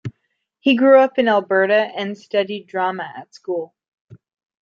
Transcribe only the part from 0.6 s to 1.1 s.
He grew